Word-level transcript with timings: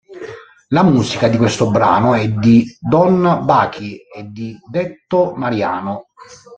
La 0.69 0.81
musica 0.81 1.27
di 1.27 1.37
questo 1.37 1.69
brano 1.69 2.15
è 2.15 2.27
di 2.27 2.65
Don 2.79 3.41
Backy 3.45 3.99
e 4.11 4.31
di 4.31 4.57
Detto 4.67 5.33
Mariano. 5.35 6.07